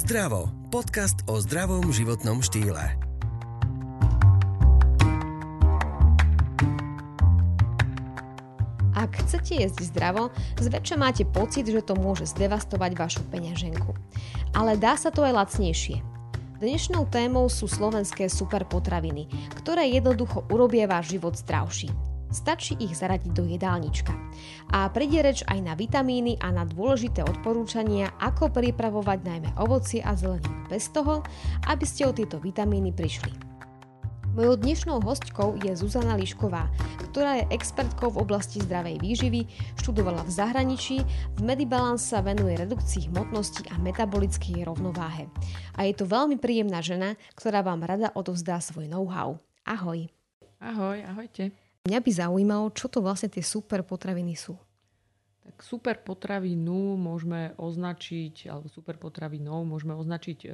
[0.00, 0.48] Zdravo.
[0.72, 2.96] Podcast o zdravom životnom štýle.
[8.96, 13.92] Ak chcete jesť zdravo, zväčša máte pocit, že to môže zdevastovať vašu peňaženku.
[14.56, 16.00] Ale dá sa to aj lacnejšie.
[16.64, 19.28] Dnešnou témou sú slovenské superpotraviny,
[19.60, 22.09] ktoré jednoducho urobia váš život zdravší.
[22.30, 24.14] Stačí ich zaradiť do jedálnička.
[24.70, 30.14] A príde reč aj na vitamíny a na dôležité odporúčania, ako pripravovať najmä ovocie a
[30.14, 31.26] zeleninu bez toho,
[31.66, 33.50] aby ste o tieto vitamíny prišli.
[34.30, 36.70] Mojou dnešnou hostkou je Zuzana Lišková,
[37.10, 39.42] ktorá je expertkou v oblasti zdravej výživy,
[39.82, 41.02] študovala v zahraničí,
[41.34, 45.26] v Medibalance sa venuje redukcii hmotnosti a metabolickej rovnováhe.
[45.74, 49.34] A je to veľmi príjemná žena, ktorá vám rada odovzdá svoj know-how.
[49.66, 50.06] Ahoj.
[50.62, 51.50] Ahoj, ahojte.
[51.88, 54.52] Mňa by zaujímalo, čo to vlastne tie super potraviny sú.
[55.40, 60.48] Tak super potravinu môžeme označiť, alebo super potravinou môžeme označiť e,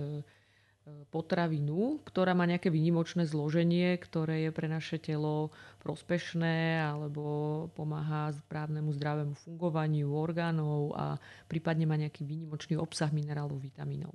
[1.10, 5.50] potravinu, ktorá má nejaké výnimočné zloženie, ktoré je pre naše telo
[5.82, 11.18] prospešné alebo pomáha správnemu zdravému fungovaniu orgánov a
[11.50, 14.14] prípadne má nejaký výnimočný obsah minerálov, vitamínov.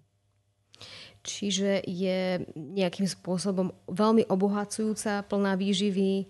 [1.22, 6.26] Čiže je nejakým spôsobom veľmi obohacujúca, plná výživy,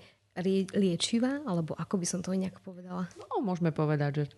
[0.71, 3.11] liečivá, alebo ako by som to nejak povedala?
[3.19, 4.31] No, môžeme povedať, že e,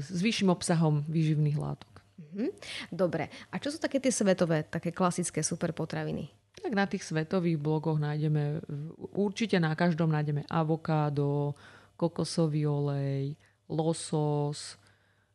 [0.00, 1.92] s vyšším obsahom výživných látok.
[2.16, 2.48] Mhm.
[2.88, 3.28] Dobre.
[3.52, 6.32] A čo sú také tie svetové, také klasické super potraviny?
[6.64, 8.64] Tak na tých svetových blogoch nájdeme,
[9.12, 11.52] určite na každom nájdeme avokádo,
[12.00, 13.36] kokosový olej,
[13.68, 14.80] losos,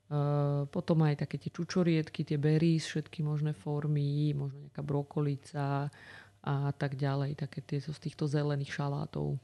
[0.10, 5.94] e, potom aj také tie čučoriedky, tie berries, všetky možné formy, možno nejaká brokolica
[6.40, 9.38] a tak ďalej, také tie z týchto zelených šalátov.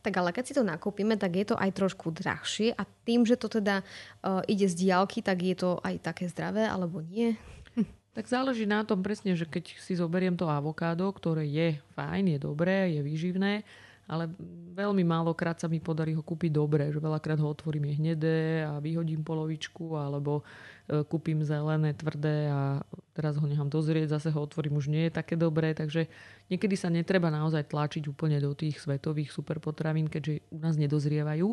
[0.00, 3.38] Tak ale keď si to nakúpime, tak je to aj trošku drahšie a tým, že
[3.38, 3.82] to teda
[4.24, 7.34] uh, ide z diálky, tak je to aj také zdravé alebo nie?
[8.18, 12.38] Tak záleží na tom presne, že keď si zoberiem to avokádo, ktoré je fajn, je
[12.42, 13.62] dobré, je výživné,
[14.08, 14.32] ale
[14.72, 18.80] veľmi málokrát sa mi podarí ho kúpiť dobre, že veľakrát ho otvorím je hnedé a
[18.80, 20.40] vyhodím polovičku, alebo
[20.88, 22.80] e, kúpim zelené, tvrdé a
[23.12, 26.08] teraz ho nechám dozrieť, zase ho otvorím, už nie je také dobré, takže
[26.48, 31.52] niekedy sa netreba naozaj tlačiť úplne do tých svetových superpotravín, keďže u nás nedozrievajú.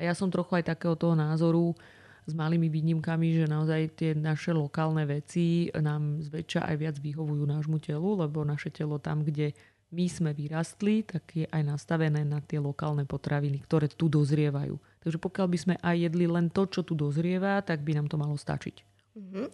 [0.00, 1.76] A ja som trochu aj takého toho názoru,
[2.22, 7.82] s malými výnimkami, že naozaj tie naše lokálne veci nám zväčša aj viac vyhovujú nášmu
[7.82, 9.50] telu, lebo naše telo tam, kde
[9.92, 14.80] my sme vyrastli, tak je aj nastavené na tie lokálne potraviny, ktoré tu dozrievajú.
[15.04, 18.16] Takže pokiaľ by sme aj jedli len to, čo tu dozrieva, tak by nám to
[18.16, 18.88] malo stačiť.
[19.12, 19.52] Uh-huh.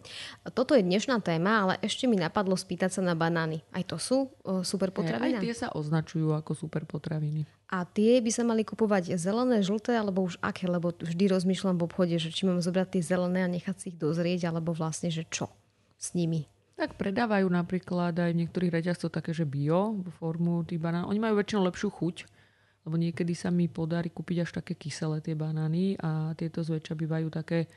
[0.55, 3.59] Toto je dnešná téma, ale ešte mi napadlo spýtať sa na banány.
[3.75, 5.35] Aj to sú uh, super potraviny?
[5.35, 7.43] Aj tie sa označujú ako super potraviny.
[7.67, 10.63] A tie by sa mali kupovať zelené, žlté alebo už aké?
[10.63, 13.99] Lebo vždy rozmýšľam v obchode, že či mám zobrať tie zelené a nechať si ich
[13.99, 15.51] dozrieť, alebo vlastne, že čo
[15.99, 16.47] s nimi.
[16.79, 21.11] Tak predávajú napríklad aj v niektorých reťazcoch také, že bio formu tých banán.
[21.11, 22.15] Oni majú väčšinou lepšiu chuť,
[22.87, 27.27] lebo niekedy sa mi podarí kúpiť až také kyselé tie banány a tieto zväčša bývajú
[27.35, 27.67] také,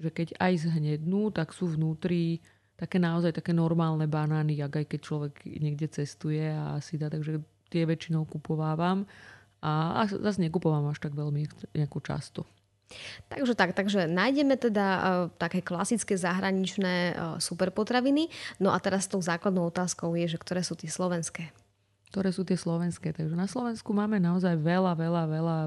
[0.00, 2.40] že keď aj zhnednú, tak sú vnútri
[2.80, 7.44] také naozaj také normálne banány, ak aj keď človek niekde cestuje a si dá, takže
[7.68, 9.04] tie väčšinou kupovávam
[9.60, 11.44] a, a zase nekupovám až tak veľmi
[11.76, 12.48] nejakú často.
[13.28, 15.02] Takže tak, takže nájdeme teda uh,
[15.36, 18.28] také klasické zahraničné uh, superpotraviny.
[18.62, 21.50] No a teraz tou základnou otázkou je, že ktoré sú tie slovenské?
[22.10, 23.12] Ktoré sú tie slovenské?
[23.12, 25.58] Takže na Slovensku máme naozaj veľa, veľa, veľa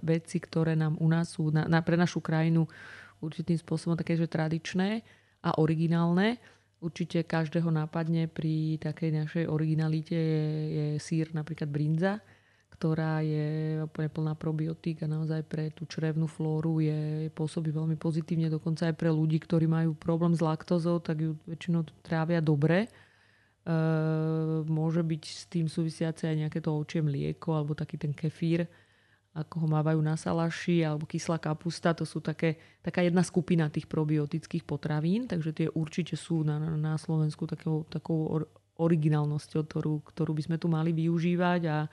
[0.00, 2.64] vecí, ktoré nám u nás sú na, na, pre našu krajinu
[3.20, 5.02] určitým spôsobom také, že tradičné
[5.42, 6.38] a originálne.
[6.82, 12.18] Určite každého nápadne pri takej našej originalite je, je sír napríklad brinza,
[12.82, 18.50] ktorá je úplne plná probiotík a naozaj pre tú črevnú flóru je, pôsobí veľmi pozitívne,
[18.50, 22.90] dokonca aj pre ľudí, ktorí majú problém s laktózou, tak ju väčšinou trávia dobre.
[23.62, 23.78] E,
[24.66, 28.66] môže byť s tým súvisiace aj nejaké to ovčie mlieko alebo taký ten kefír,
[29.30, 33.86] ako ho mávajú na salaši alebo kyslá kapusta, to sú také, taká jedna skupina tých
[33.86, 38.42] probiotických potravín, takže tie určite sú na, na Slovensku takou, takou
[38.74, 41.86] originálnosťou, ktorú, ktorú by sme tu mali využívať a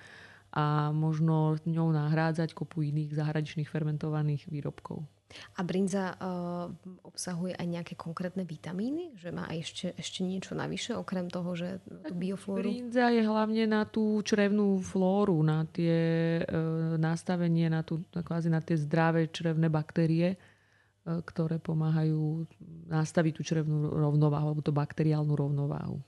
[0.49, 5.05] a možno ňou nahrádzať kopu iných zahraničných fermentovaných výrobkov.
[5.29, 6.73] A brinza uh,
[7.05, 9.13] obsahuje aj nejaké konkrétne vitamíny?
[9.13, 12.65] Že má aj ešte, ešte niečo navyše, okrem toho, že tú bioflóru?
[12.65, 15.97] Brinza je hlavne na tú črevnú flóru, na tie
[16.41, 22.49] uh, nastavenie, na, tú, na, kvázi na tie zdravé črevné baktérie, uh, ktoré pomáhajú
[22.89, 26.01] nastaviť tú črevnú rovnováhu, alebo tú bakteriálnu rovnováhu.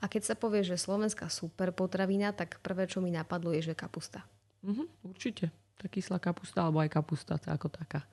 [0.00, 3.74] A keď sa povie, že slovenská super potravina, tak prvé, čo mi napadlo, je, že
[3.78, 4.24] kapusta.
[4.64, 5.48] Mhm, určite.
[5.80, 8.04] Tá kyslá kapusta, alebo aj kapusta ako taká.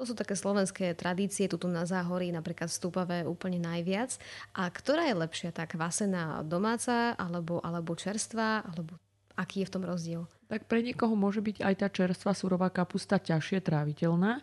[0.00, 4.16] To sú také slovenské tradície, tuto na záhorí, napríklad v Stúpave úplne najviac.
[4.56, 8.96] A ktorá je lepšia, tá kvasená domáca, alebo, alebo čerstvá, alebo
[9.36, 10.22] aký je v tom rozdiel?
[10.48, 14.40] Tak pre niekoho môže byť aj tá čerstvá surová kapusta ťažšie tráviteľná.
[14.40, 14.42] E,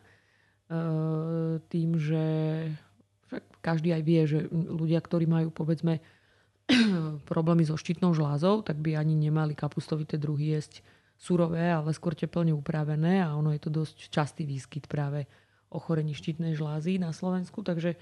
[1.69, 2.25] tým, že
[3.29, 6.01] však každý aj vie, že ľudia, ktorí majú povedzme
[7.31, 10.85] problémy so štítnou žlázou, tak by ani nemali kapustovité druhy jesť
[11.19, 15.27] surové, ale skôr teplne upravené a ono je to dosť častý výskyt práve
[15.69, 17.99] ochorení štítnej žlázy na Slovensku, takže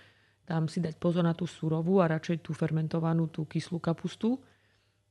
[0.48, 4.40] tam si dať pozor na tú surovú a radšej tú fermentovanú, tú kyslú kapustu.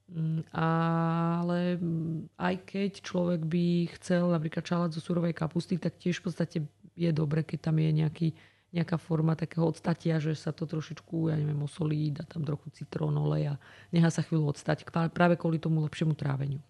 [0.07, 6.23] Mm, ale mm, aj keď človek by chcel napríklad čalať zo surovej kapusty, tak tiež
[6.23, 6.59] v podstate
[6.97, 8.29] je dobre, keď tam je nejaký,
[8.77, 13.17] nejaká forma takého odstatia, že sa to trošičku, ja neviem, osolí, dá tam trochu citrón,
[13.17, 13.55] olej a
[13.91, 16.61] nechá sa chvíľu odstať práve kvôli tomu lepšiemu tráveniu.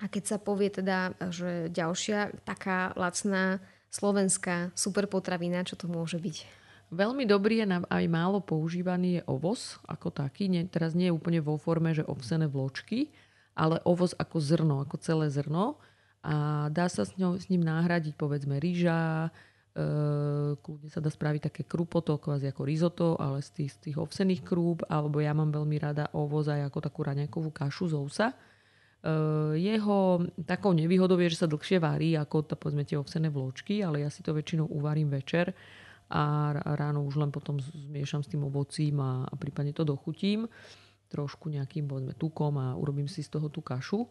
[0.00, 3.60] A keď sa povie teda, že ďalšia taká lacná
[3.92, 6.60] slovenská superpotravina, čo to môže byť?
[6.90, 10.50] Veľmi dobrý je aj málo používaný je ovoz ako taký.
[10.50, 13.14] Nie, teraz nie je úplne vo forme, že ovsené vločky,
[13.54, 15.78] ale ovoz ako zrno, ako celé zrno.
[16.26, 19.30] A dá sa s, ňou, s ním nahradiť povedzme rýža,
[20.60, 24.42] kľudne sa dá spraviť také krupoto, kvázi ako risotto, ale z tých, z tých ovsených
[24.42, 28.28] krúp, alebo ja mám veľmi rada ovoz aj ako takú raňakovú kašu z ousa
[29.00, 33.80] Eh, jeho takou nevýhodou je, že sa dlhšie varí ako to, povedzme tie ovsené vločky,
[33.80, 35.56] ale ja si to väčšinou uvarím večer
[36.12, 40.44] a ráno už len potom zmiešam s tým ovocím a, a prípadne to dochutím
[41.08, 44.04] trošku nejakým povedzme tukom a urobím si z toho tú kašu.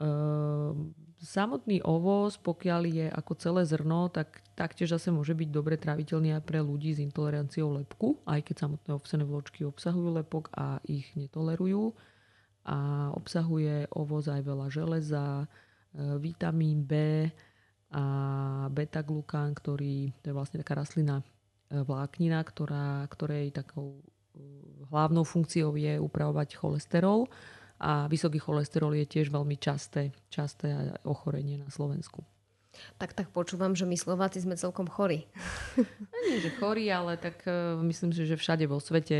[0.00, 0.08] E,
[1.24, 6.42] samotný ovoz, pokiaľ je ako celé zrno, tak taktiež zase môže byť dobre tráviteľný aj
[6.44, 11.94] pre ľudí s intoleranciou lepku, aj keď samotné ovsené vločky obsahujú lepok a ich netolerujú.
[12.64, 15.46] A obsahuje ovoz aj veľa železa, e,
[16.16, 17.28] vitamín B
[17.94, 18.04] a
[18.72, 21.24] beta-glukán, ktorý to je vlastne taká rastlina e,
[21.84, 24.02] vláknina, ktorá, ktorej takou e,
[24.88, 27.28] hlavnou funkciou je upravovať cholesterol
[27.80, 32.22] a vysoký cholesterol je tiež veľmi časté, časté ochorenie na Slovensku.
[32.98, 35.30] Tak tak počúvam, že my Slováci sme celkom chorí.
[36.26, 37.46] Nie, že chorí, ale tak
[37.86, 39.18] myslím si, že všade vo svete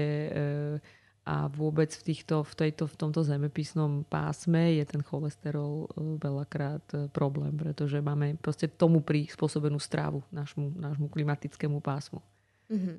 [1.25, 6.85] a vôbec v, týchto, v, tejto, v tomto zemepisnom pásme je ten cholesterol e, veľakrát
[6.93, 12.21] e, problém, pretože máme proste tomu prispôsobenú strávu nášmu, nášmu klimatickému pásmu.
[12.65, 12.97] Mm-hmm.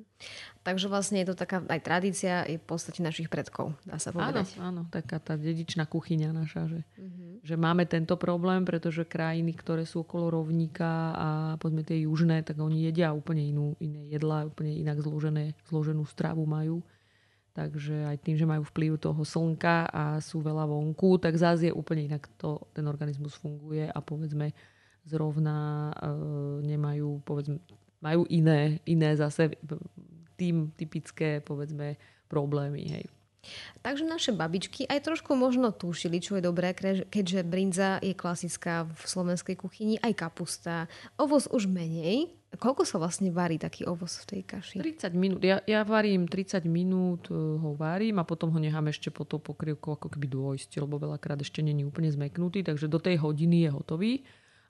[0.62, 4.54] Takže vlastne je to taká aj tradícia je v podstate našich predkov, dá sa povedať.
[4.62, 7.42] Áno, áno taká tá dedičná kuchyňa naša, že, mm-hmm.
[7.42, 11.28] že máme tento problém, pretože krajiny, ktoré sú okolo rovníka a
[11.58, 16.46] povedzme tie južné, tak oni jedia úplne inú, iné jedlá, úplne inak zložené, zloženú stravu
[16.46, 16.78] majú.
[17.56, 21.74] Takže aj tým, že majú vplyv toho slnka a sú veľa vonku, tak zase je
[21.74, 24.52] úplne inak to, ten organizmus funguje a povedzme
[25.08, 26.14] zrovna e,
[26.68, 27.56] nemajú, povedzme,
[28.06, 29.58] majú iné, iné zase
[30.38, 31.98] tým typické, povedzme,
[32.30, 32.86] problémy.
[32.86, 33.06] Hej.
[33.82, 36.74] Takže naše babičky aj trošku možno tušili, čo je dobré,
[37.06, 40.90] keďže brinza je klasická v slovenskej kuchyni, aj kapusta.
[41.14, 42.34] Ovoz už menej.
[42.56, 44.76] Koľko sa vlastne varí taký ovoz v tej kaši?
[44.80, 45.38] 30 minút.
[45.44, 49.36] Ja, ja varím 30 minút, e, ho varím a potom ho nechám ešte po tou
[49.36, 53.70] pokrývkou ako keby dôjsť, lebo veľakrát ešte není úplne zmeknutý, takže do tej hodiny je
[53.70, 54.12] hotový.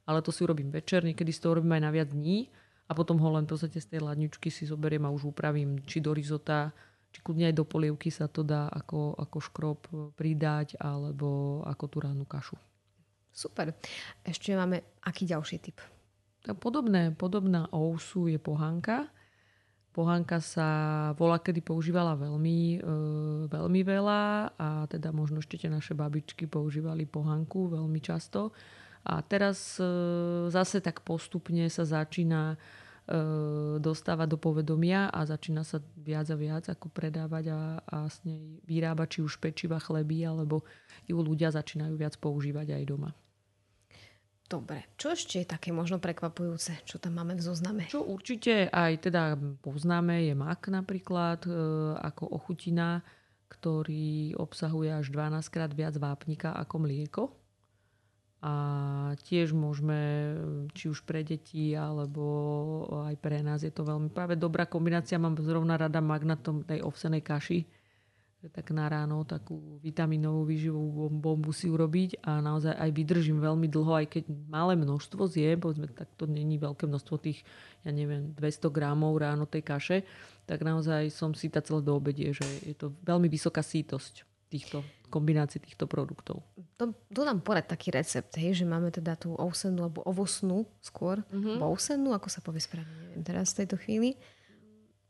[0.02, 2.50] Ale to si urobím večer, niekedy si to urobím aj na viac dní
[2.86, 5.98] a potom ho len v podstate z tej ladničky si zoberiem a už upravím či
[5.98, 6.70] do rizota,
[7.10, 9.80] či kľudne aj do polievky sa to dá ako, ako škrob
[10.14, 12.54] pridať alebo ako tú ránu kašu.
[13.36, 13.74] Super.
[14.24, 15.76] Ešte máme aký ďalší typ?
[16.46, 19.10] Tak podobné, podobná ousu je pohánka.
[19.90, 20.68] Pohánka sa
[21.16, 22.88] volá, kedy používala veľmi, e,
[23.48, 24.22] veľmi veľa
[24.54, 28.52] a teda možno ešte tie naše babičky používali pohánku veľmi často.
[29.06, 29.86] A teraz e,
[30.50, 32.58] zase tak postupne sa začína
[33.06, 38.18] E, dostáva do povedomia a začína sa viac a viac ako predávať a, a s
[38.26, 40.66] nej vyrábať či už pečiva, chleby, alebo
[41.06, 43.14] ju ľudia začínajú viac používať aj doma.
[44.50, 44.90] Dobre.
[44.98, 47.82] Čo ešte je také možno prekvapujúce, čo tam máme v zozname?
[47.86, 51.50] Čo určite aj teda poznáme je mak napríklad e,
[52.02, 53.06] ako ochutina,
[53.46, 57.45] ktorý obsahuje až 12 krát viac vápnika ako mlieko
[58.44, 58.54] a
[59.24, 59.98] tiež môžeme,
[60.76, 65.16] či už pre deti, alebo aj pre nás je to veľmi práve dobrá kombinácia.
[65.16, 67.64] Mám zrovna rada magnatom tej ovsenej kaši,
[68.44, 73.66] že tak na ráno takú vitaminovú výživovú bombu si urobiť a naozaj aj vydržím veľmi
[73.72, 77.42] dlho, aj keď malé množstvo zjem, povedzme, tak to není veľké množstvo tých,
[77.82, 79.98] ja neviem, 200 gramov ráno tej kaše,
[80.44, 84.86] tak naozaj som si tá celé do obedie, že je to veľmi vysoká sítosť týchto,
[85.08, 86.42] kombinácii týchto produktov.
[86.76, 91.24] To, to nám porad taký recept, hej, že máme teda tú ovsennú alebo ovosnú skôr,
[91.32, 91.62] mm-hmm.
[91.62, 94.18] ovsennú, ako sa povie správne, neviem teraz v tejto chvíli.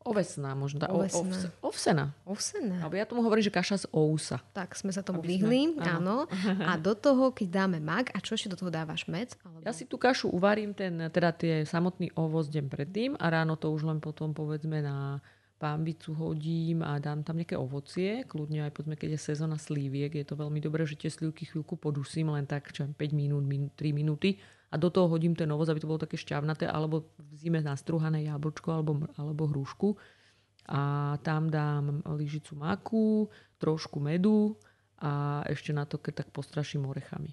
[0.06, 0.78] Ovesná možno.
[0.86, 1.18] Ovesná.
[1.18, 2.04] Ovse, ovsená.
[2.22, 2.78] Ovsená.
[2.78, 4.38] Alebo ja tomu hovorím, že kaša z ousa.
[4.54, 6.30] Tak sme sa tomu Aby vyhli, sme- áno.
[6.62, 9.34] A do toho, keď dáme mak, a čo ešte do toho dávaš med?
[9.42, 9.66] Alebo...
[9.66, 13.74] Ja si tú kašu uvarím, ten, teda tie samotný ovoz deň predtým a ráno to
[13.74, 15.18] už len potom povedzme na
[15.56, 20.26] pambicu hodím a dám tam nejaké ovocie, kľudne aj povedzme, keď je sezóna slíviek, je
[20.28, 23.96] to veľmi dobré, že tie slivky chvíľku podusím, len tak, čo 5 minút, minút, 3
[23.96, 24.36] minúty
[24.68, 28.28] a do toho hodím ten ovoz, aby to bolo také šťavnaté, alebo v zime nastruhané
[28.28, 29.96] jablčko alebo, alebo hrušku
[30.68, 34.60] a tam dám lyžicu maku, trošku medu
[35.00, 37.32] a ešte na to, keď tak postraším orechami.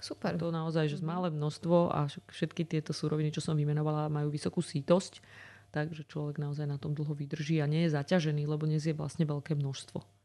[0.00, 0.40] Super.
[0.40, 4.64] To naozaj, že z malé množstvo a všetky tieto súroviny, čo som vymenovala, majú vysokú
[4.64, 5.20] sítosť,
[5.70, 9.24] takže človek naozaj na tom dlho vydrží a nie je zaťažený, lebo dnes je vlastne
[9.24, 10.20] veľké množstvo.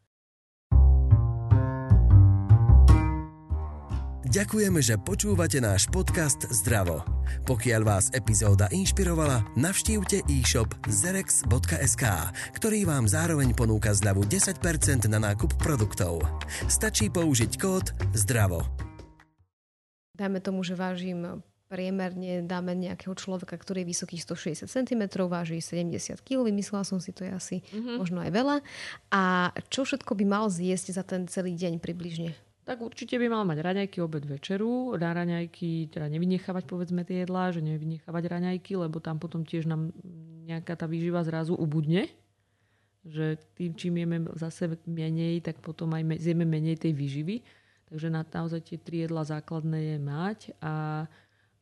[4.35, 7.07] Ďakujeme, že počúvate náš podcast Zdravo.
[7.47, 12.03] Pokiaľ vás epizóda inšpirovala, navštívte e-shop zerex.sk,
[12.51, 16.19] ktorý vám zároveň ponúka zľavu 10% na nákup produktov.
[16.67, 18.59] Stačí použiť kód ZDRAVO.
[20.19, 26.21] Dajme tomu, že vážim priemerne dáme nejakého človeka, ktorý je vysoký 160 cm, váži 70
[26.21, 27.97] kg, vymyslela som si, to je asi mm-hmm.
[27.97, 28.57] možno aj veľa.
[29.09, 32.37] A čo všetko by mal zjesť za ten celý deň približne?
[32.65, 34.97] Tak určite by mal mať raňajky, obed, večeru.
[34.97, 39.93] Na raňajky teda nevynechávať povedzme tie jedlá, že nevynechávať raňajky, lebo tam potom tiež nám
[40.49, 42.09] nejaká tá výživa zrazu ubudne.
[43.05, 47.45] Že tým, čím jeme zase menej, tak potom aj me- zjeme menej tej výživy.
[47.85, 51.05] Takže na, naozaj tie tri jedlá základné je mať a,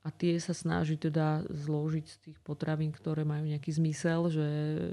[0.03, 4.49] a tie sa snaží teda zložiť z tých potravín, ktoré majú nejaký zmysel, že,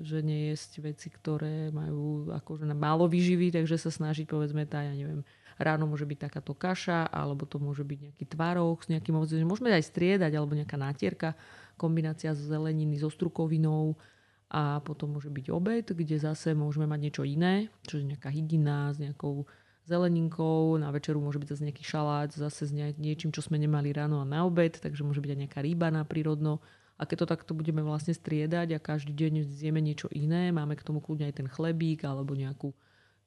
[0.06, 4.94] že nejesť veci, ktoré majú akože na málo výživy, takže sa snažiť povedzme tá, ja
[4.94, 5.26] neviem,
[5.58, 9.50] ráno môže byť takáto kaša, alebo to môže byť nejaký tvaroch s nejakým ovocím.
[9.50, 11.34] Môžeme aj striedať, alebo nejaká nátierka,
[11.74, 13.98] kombinácia z zeleniny so strukovinou
[14.46, 18.94] a potom môže byť obed, kde zase môžeme mať niečo iné, čo je nejaká hydina
[18.94, 19.46] s nejakou
[19.90, 23.90] zeleninkou, na večeru môže byť zase nejaký šalát, zase s nie- niečím, čo sme nemali
[23.90, 26.62] ráno a na obed, takže môže byť aj nejaká ryba na prírodno.
[26.94, 30.84] A keď to takto budeme vlastne striedať a každý deň zjeme niečo iné, máme k
[30.84, 32.70] tomu kľudne aj ten chlebík alebo nejakú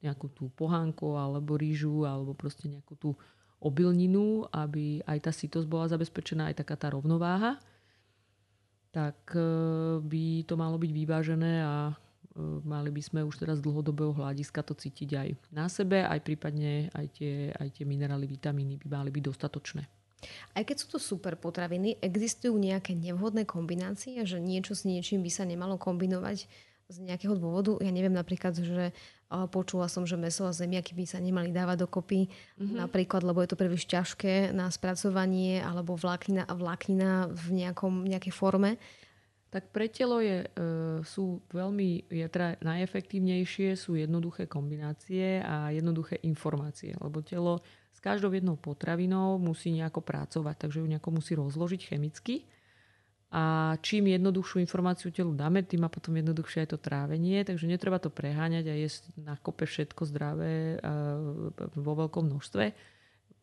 [0.03, 3.09] nejakú tú pohánku alebo rýžu alebo proste nejakú tú
[3.63, 7.55] obilninu, aby aj tá sitosť bola zabezpečená, aj taká tá rovnováha,
[8.91, 9.39] tak e,
[10.03, 11.95] by to malo byť vyvážené a
[12.65, 16.89] mali by sme už teraz z dlhodobého hľadiska to cítiť aj na sebe, aj prípadne
[16.93, 19.83] aj tie, aj tie minerály, vitamíny by mali byť dostatočné.
[20.55, 25.31] Aj keď sú to super potraviny, existujú nejaké nevhodné kombinácie, že niečo s niečím by
[25.31, 26.47] sa nemalo kombinovať
[26.87, 27.75] z nejakého dôvodu.
[27.83, 28.95] Ja neviem napríklad, že
[29.33, 32.77] a počula som, že meso a zemiaky by sa nemali dávať dokopy, mm-hmm.
[32.77, 38.77] napríklad, lebo je to príliš ťažké na spracovanie alebo vláknina, vláknina v nejakom, nejakej forme.
[39.53, 40.47] Tak pre telo je, e,
[41.05, 47.61] sú veľmi je teda najefektívnejšie sú jednoduché kombinácie a jednoduché informácie, lebo telo
[47.93, 52.49] s každou jednou potravinou musí nejako pracovať, takže ju nejako musí rozložiť chemicky
[53.33, 57.97] a čím jednoduchšiu informáciu telu dáme, tým má potom jednoduchšie aj to trávenie, takže netreba
[57.97, 60.77] to preháňať a jesť na kope všetko zdravé
[61.73, 62.92] vo veľkom množstve.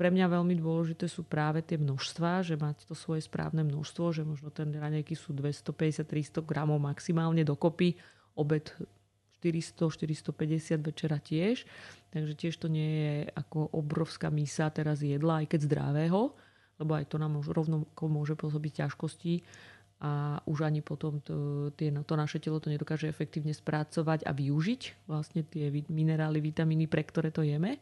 [0.01, 4.25] Pre mňa veľmi dôležité sú práve tie množstva, že mať to svoje správne množstvo, že
[4.25, 8.01] možno ten raňajky sú 250-300 gramov maximálne dokopy,
[8.33, 8.73] obed
[9.45, 9.93] 400,
[10.33, 11.69] 450 večera tiež.
[12.17, 16.33] Takže tiež to nie je ako obrovská misa teraz jedla, aj keď zdravého,
[16.81, 19.45] lebo aj to nám rovno môže pôsobiť ťažkosti
[20.01, 25.05] a už ani potom to, tie, to naše telo to nedokáže efektívne spracovať a využiť
[25.05, 27.77] vlastne tie minerály, vitamíny, pre ktoré to jeme.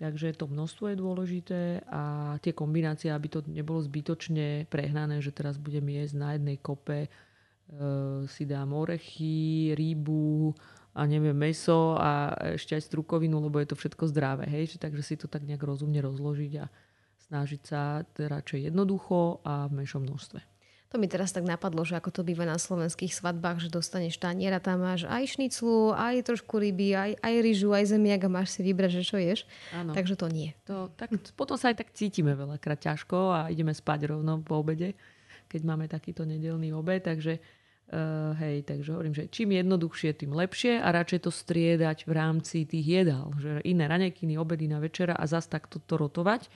[0.00, 5.60] Takže to množstvo je dôležité a tie kombinácie, aby to nebolo zbytočne prehnané, že teraz
[5.60, 7.08] budem jesť na jednej kope, e,
[8.24, 10.56] si dám orechy, rybu
[10.96, 14.48] a neviem, meso a ešte aj strukovinu, lebo je to všetko zdravé.
[14.48, 14.80] Hej?
[14.80, 16.72] Takže si to tak nejak rozumne rozložiť a
[17.28, 20.49] snažiť sa radšej jednoducho a v menšom množstve.
[20.90, 24.58] To mi teraz tak napadlo, že ako to býva na slovenských svadbách, že dostaneš taniera,
[24.58, 28.66] tam máš aj šniclu, aj trošku ryby, aj, aj ryžu, aj zemiak a máš si
[28.66, 29.46] vybrať, že čo ješ.
[29.70, 29.94] Áno.
[29.94, 30.50] Takže to nie.
[30.66, 34.98] To, tak, potom sa aj tak cítime veľakrát ťažko a ideme spať rovno po obede,
[35.46, 37.06] keď máme takýto nedelný obed.
[37.06, 42.12] Takže uh, hej, takže hovorím, že čím jednoduchšie, tým lepšie a radšej to striedať v
[42.18, 43.30] rámci tých jedál.
[43.38, 46.50] Že iné ranejkiny, obedy na večera a zase takto to rotovať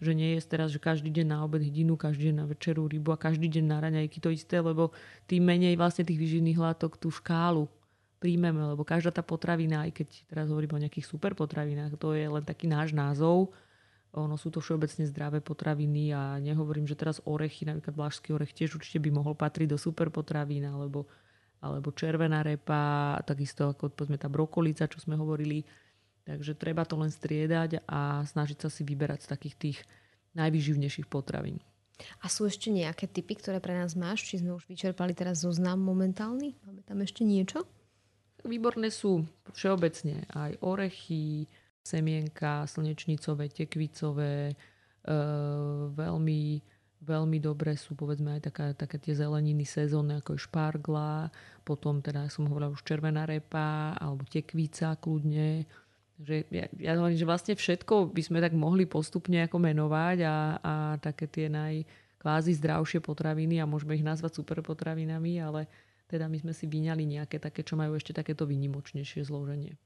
[0.00, 3.12] že nie je teraz, že každý deň na obed hydinu, každý deň na večeru rybu
[3.12, 4.96] a každý deň na raňajky to isté, lebo
[5.28, 7.68] tým menej vlastne tých výživných látok tú škálu
[8.20, 12.28] príjmeme, lebo každá tá potravina, aj keď teraz hovorím o nejakých super potravinách, to je
[12.28, 13.52] len taký náš názov,
[14.10, 18.74] ono sú to všeobecne zdravé potraviny a nehovorím, že teraz orechy, napríklad vlážský orech tiež
[18.74, 21.06] určite by mohol patriť do super potravín, alebo,
[21.62, 25.62] alebo červená repa, takisto ako povedzme tá brokolica, čo sme hovorili.
[26.28, 29.78] Takže treba to len striedať a snažiť sa si vyberať z takých tých
[30.36, 31.58] najvyživnejších potravín.
[32.24, 34.24] A sú ešte nejaké typy, ktoré pre nás máš?
[34.24, 36.56] Či sme už vyčerpali teraz zoznam momentálny?
[36.64, 37.68] Máme tam ešte niečo?
[38.40, 41.44] Výborné sú všeobecne aj orechy,
[41.84, 45.14] semienka slnečnicové, tekvicové, e,
[45.92, 46.42] veľmi,
[47.04, 51.28] veľmi dobré sú povedzme aj taká, také tie zeleniny sezónne ako je špargla,
[51.68, 55.68] potom teda som hovorila už červená repa alebo tekvica kľudne.
[56.20, 60.36] Takže ja, ja hovorím, že vlastne všetko by sme tak mohli postupne ako menovať a,
[60.60, 61.88] a také tie naj
[62.20, 65.64] kvázi zdravšie potraviny a môžeme ich nazvať super potravinami, ale
[66.12, 69.80] teda my sme si vyňali nejaké také, čo majú ešte takéto výnimočnejšie zloženie.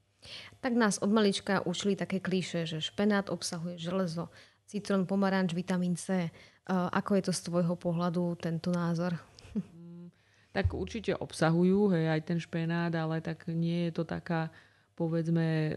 [0.59, 4.27] Tak nás od malička učili také klíše, že špenát obsahuje železo,
[4.67, 6.35] citrón, pomaranč, vitamín C.
[6.67, 9.15] Ako je to z tvojho pohľadu tento názor?
[9.55, 10.11] Mm,
[10.51, 14.51] tak určite obsahujú hej, aj ten špenát, ale tak nie je to taká
[14.95, 15.73] povedzme e,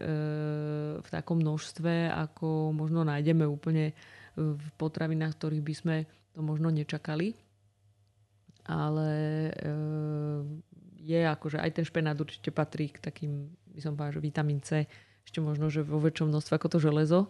[1.02, 3.92] v takom množstve, ako možno nájdeme úplne
[4.38, 5.96] v potravinách, ktorých by sme
[6.34, 7.34] to možno nečakali.
[8.68, 9.10] Ale
[9.48, 9.52] e,
[11.02, 14.90] je akože aj ten špenát určite patrí k takým by som povedala, že vitamín C
[15.22, 17.20] ešte možno, že vo väčšom množstve ako to železo.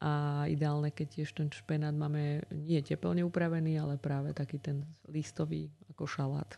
[0.00, 5.72] A ideálne, keď tiež ten špenát máme nie teplne upravený, ale práve taký ten listový
[5.92, 6.50] ako šalát.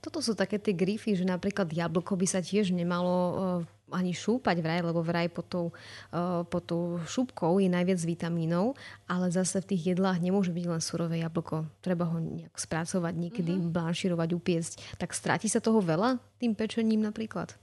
[0.00, 4.58] Toto sú také tie grify, že napríklad jablko by sa tiež nemalo uh, ani šúpať
[4.58, 8.74] vraj, lebo vraj pod tou, uh, pod tou šupkou je najviac vitamínov,
[9.06, 11.66] ale zase v tých jedlách nemôže byť len surové jablko.
[11.78, 13.70] Treba ho nejak spracovať, niekedy uh-huh.
[13.70, 14.72] blanširovať, upiecť.
[14.98, 17.54] Tak stráti sa toho veľa tým pečením napríklad?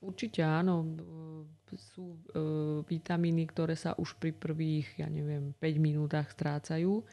[0.00, 0.84] Určite áno.
[1.70, 2.42] Sú e,
[2.82, 7.06] vitamíny, ktoré sa už pri prvých, ja neviem, 5 minútach strácajú.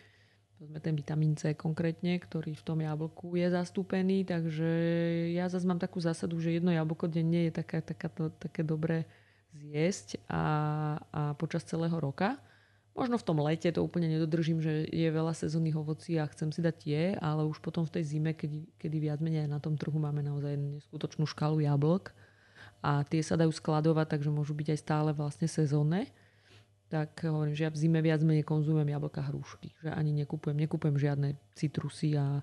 [0.65, 4.69] Sme ten vitamín C konkrétne, ktorý v tom jablku je zastúpený, takže
[5.37, 8.09] ja zase mám takú zásadu, že jedno jablko denne je taká, taká
[8.41, 9.05] také dobré
[9.53, 10.43] zjesť a,
[11.13, 12.41] a počas celého roka.
[12.98, 16.65] Možno v tom lete to úplne nedodržím, že je veľa sezónnych ovocí a chcem si
[16.65, 20.01] dať tie, ale už potom v tej zime, kedy, kedy viac menej na tom trhu
[20.01, 22.09] máme naozaj neskutočnú škálu jablk,
[22.81, 26.09] a tie sa dajú skladovať, takže môžu byť aj stále vlastne sezónne.
[26.87, 29.75] Tak hovorím, že ja v zime viac menej konzumujem jablka hrušky.
[29.83, 32.39] Že ani nekupujem, nekupujem žiadne citrusy a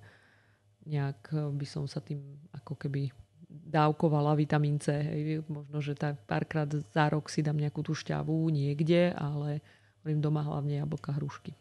[0.84, 2.20] nejak by som sa tým
[2.52, 3.08] ako keby
[3.48, 4.92] dávkovala vitamín C.
[5.00, 5.48] Hej.
[5.48, 9.64] Možno, že tak párkrát za rok si dám nejakú tú šťavu niekde, ale
[10.04, 11.56] hovorím doma hlavne jablka hrušky.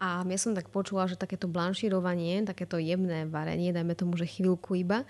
[0.00, 4.72] A ja som tak počula, že takéto blanširovanie, takéto jemné varenie, dajme tomu, že chvíľku
[4.80, 5.04] iba,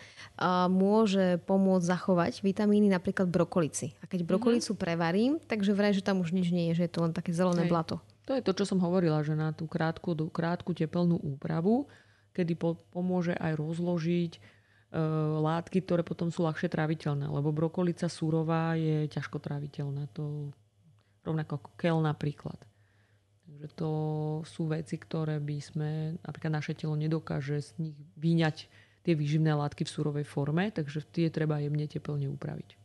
[0.66, 3.94] môže pomôcť zachovať vitamíny napríklad brokolici.
[4.03, 4.83] A keď brokolicu mm-hmm.
[4.83, 7.70] prevarím, takže vraj, že tam už nič nie je, že je to len také zelené
[7.70, 7.70] Hej.
[7.70, 8.03] blato.
[8.26, 11.87] To je to, čo som hovorila, že na tú krátku, krátku tepelnú úpravu,
[12.35, 14.40] kedy po, pomôže aj rozložiť e,
[15.38, 17.31] látky, ktoré potom sú ľahšie tráviteľné.
[17.31, 20.11] Lebo brokolica súrová je ťažko tráviteľná.
[20.18, 20.50] To
[21.22, 22.59] rovnako ako kel napríklad.
[23.61, 23.92] Takže to
[24.49, 25.90] sú veci, ktoré by sme,
[26.25, 28.57] napríklad naše telo nedokáže z nich vyňať
[29.05, 32.81] tie výživné látky v surovej forme, takže tie treba jemne teplne upraviť.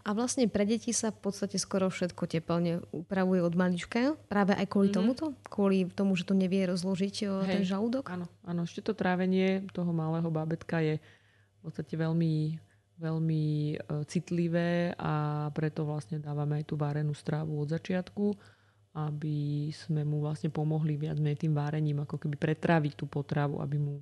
[0.00, 4.64] A vlastne pre deti sa v podstate skoro všetko teplne upravuje od malička, práve aj
[4.64, 5.04] kvôli mm-hmm.
[5.12, 5.24] tomuto?
[5.44, 8.08] Kvôli tomu, že to nevie rozložiť Hej, ten žalúdok?
[8.08, 12.56] Áno, áno, ešte to trávenie toho malého bábetka je v podstate veľmi,
[12.96, 13.76] veľmi e,
[14.08, 18.53] citlivé a preto vlastne dávame aj tú várenú strávu od začiatku
[18.94, 23.76] aby sme mu vlastne pomohli viac menej tým várením, ako keby pretráviť tú potravu, aby
[23.76, 23.98] mu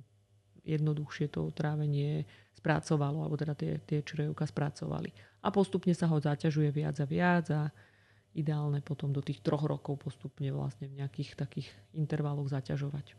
[0.61, 5.11] jednoduchšie to trávenie spracovalo, alebo teda tie, tie črevka spracovali.
[5.43, 7.67] A postupne sa ho zaťažuje viac a viac a
[8.37, 13.17] ideálne potom do tých troch rokov postupne vlastne v nejakých takých intervaloch zaťažovať.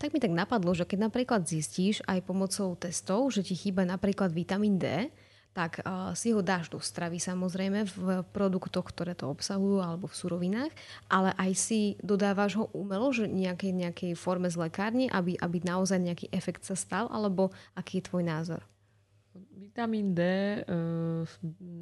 [0.00, 4.32] Tak mi tak napadlo, že keď napríklad zistíš aj pomocou testov, že ti chýba napríklad
[4.32, 5.12] vitamín D,
[5.58, 10.14] tak uh, si ho dáš do stravy samozrejme v produktoch, ktoré to obsahujú alebo v
[10.14, 10.70] surovinách,
[11.10, 15.98] ale aj si dodávaš ho umelo, že nejakej, nejakej forme z lekárne, aby, aby naozaj
[15.98, 18.62] nejaký efekt sa stal, alebo aký je tvoj názor?
[19.58, 20.58] Vitamín D e,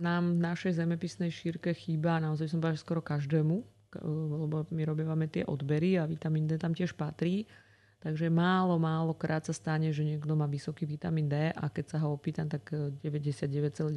[0.01, 3.61] nám v našej zemepisnej šírke chýba naozaj som povedal, skoro každému,
[4.41, 7.45] lebo my robívame tie odbery a vitamín D tam tiež patrí.
[8.07, 11.99] Takže málo, málo krát sa stane, že niekto má vysoký vitamín D a keď sa
[12.07, 12.71] ho opýtam, tak
[13.03, 13.91] 99,9%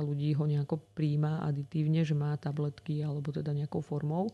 [0.00, 4.32] ľudí ho nejako príjma aditívne, že má tabletky alebo teda nejakou formou.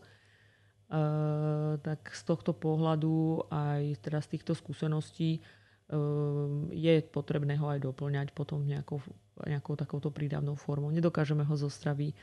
[0.87, 7.83] Uh, tak z tohto pohľadu aj teraz z týchto skúseností uh, je potrebné ho aj
[7.91, 9.03] doplňať potom nejakou
[9.47, 10.91] nejakou takouto prídavnou formou.
[10.91, 12.15] Nedokážeme ho zo stravy e,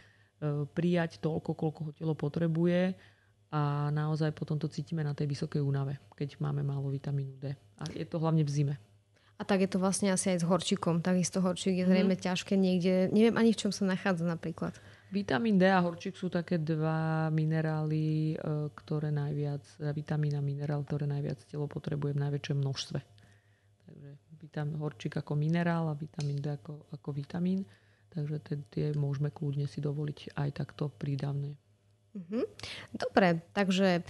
[0.68, 2.92] prijať toľko, koľko ho telo potrebuje
[3.57, 7.57] a naozaj potom to cítime na tej vysokej únave, keď máme málo vitamínu D.
[7.81, 8.75] A je to hlavne v zime.
[9.37, 11.05] A tak je to vlastne asi aj s horčikom.
[11.05, 12.25] Takisto horčík je zrejme mm.
[12.25, 13.12] ťažké niekde.
[13.12, 14.77] Neviem ani v čom sa nachádza napríklad.
[15.12, 18.37] Vitamín D a horčík sú také dva minerály, e,
[18.73, 22.99] ktoré najviac, e, vitamín a minerál, ktoré najviac telo potrebuje v najväčšom množstve.
[23.85, 27.69] Takže vitam, horčík ako minerál a vitamín D ako, ako vitamín.
[28.09, 28.40] Takže
[28.73, 31.53] tie môžeme kľudne si dovoliť aj takto prídavné.
[31.53, 31.65] Mm-hmm.
[32.94, 34.02] Dobre, takže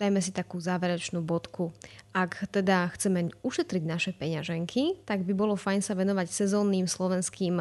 [0.00, 1.76] dajme si takú záverečnú bodku.
[2.16, 7.60] Ak teda chceme ušetriť naše peňaženky, tak by bolo fajn sa venovať sezónnym slovenským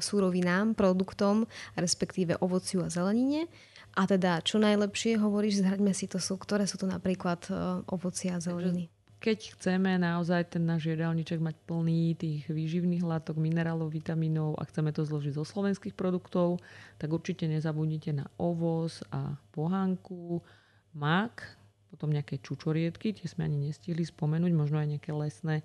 [0.00, 1.44] súrovinám, produktom,
[1.76, 3.52] respektíve ovociu a zelenine.
[3.94, 7.54] A teda čo najlepšie hovoríš, zhraďme si to sú, ktoré sú to napríklad e,
[7.86, 8.90] ovocia a zeleniny.
[9.24, 14.92] Keď chceme naozaj ten náš jedálniček mať plný tých výživných látok, minerálov, vitamínov a chceme
[14.92, 16.60] to zložiť zo slovenských produktov,
[17.00, 20.44] tak určite nezabudnite na ovoz a pohánku,
[20.92, 21.40] mak,
[21.88, 25.64] potom nejaké čučoriedky, tie sme ani nestihli spomenúť, možno aj nejaké lesné,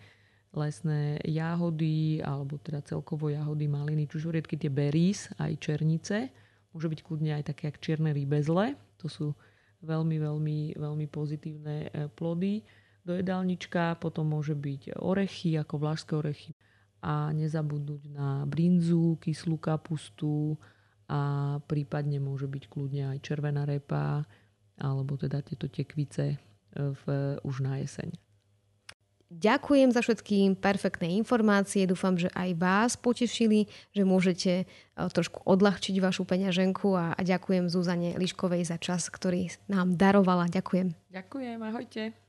[0.55, 6.31] lesné jahody, alebo teda celkovo jahody, maliny, čučoriedky, tie berries, aj černice.
[6.71, 8.79] Môže byť kľudne aj také jak čierne rybezle.
[9.03, 9.35] To sú
[9.83, 12.63] veľmi, veľmi, veľmi pozitívne e, plody
[13.09, 13.97] do jedálnička.
[13.97, 16.53] Potom môže byť orechy, ako vlašské orechy.
[17.01, 20.61] A nezabudnúť na brinzu, kyslú kapustu
[21.09, 24.21] a prípadne môže byť kľudne aj červená repa,
[24.77, 26.37] alebo teda tieto tekvice e,
[26.77, 27.03] v,
[27.41, 28.13] už na jeseň.
[29.29, 31.85] Ďakujem za všetky perfektné informácie.
[31.85, 34.65] Dúfam, že aj vás potešili, že môžete e,
[34.97, 40.49] trošku odľahčiť vašu peňaženku a, a ďakujem Zuzane Liškovej za čas, ktorý nám darovala.
[40.49, 40.93] Ďakujem.
[41.09, 42.28] Ďakujem, ahojte.